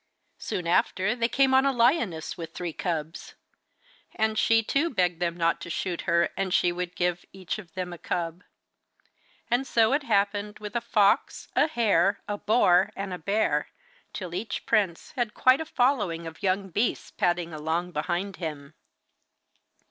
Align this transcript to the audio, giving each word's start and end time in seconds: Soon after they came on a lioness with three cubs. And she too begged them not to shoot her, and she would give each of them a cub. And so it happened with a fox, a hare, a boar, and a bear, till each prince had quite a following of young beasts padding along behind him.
Soon 0.39 0.65
after 0.65 1.15
they 1.15 1.29
came 1.29 1.53
on 1.53 1.63
a 1.63 1.71
lioness 1.71 2.35
with 2.35 2.55
three 2.55 2.73
cubs. 2.73 3.35
And 4.15 4.35
she 4.35 4.63
too 4.63 4.89
begged 4.89 5.19
them 5.21 5.37
not 5.37 5.61
to 5.61 5.69
shoot 5.69 6.01
her, 6.09 6.29
and 6.35 6.51
she 6.51 6.71
would 6.71 6.95
give 6.95 7.23
each 7.31 7.59
of 7.59 7.75
them 7.75 7.93
a 7.93 7.99
cub. 7.99 8.43
And 9.51 9.67
so 9.67 9.93
it 9.93 10.01
happened 10.01 10.57
with 10.57 10.75
a 10.75 10.81
fox, 10.81 11.49
a 11.55 11.67
hare, 11.67 12.19
a 12.27 12.39
boar, 12.39 12.91
and 12.95 13.13
a 13.13 13.19
bear, 13.19 13.69
till 14.11 14.33
each 14.33 14.65
prince 14.65 15.11
had 15.11 15.35
quite 15.35 15.61
a 15.61 15.65
following 15.65 16.25
of 16.25 16.41
young 16.41 16.69
beasts 16.69 17.11
padding 17.11 17.53
along 17.53 17.91
behind 17.91 18.37
him. 18.37 18.73